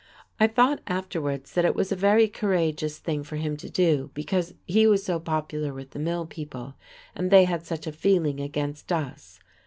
[0.39, 4.55] I thought afterwards that it was a very courageous thing for him to do, because
[4.65, 6.73] he was so popular with the mill people,
[7.15, 9.39] and they had such a feeling against us.